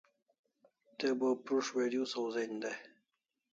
Te 0.97 1.07
bo 1.19 1.29
prus't 1.45 1.71
video 1.77 2.03
sawzen 2.13 2.53
day 2.63 2.77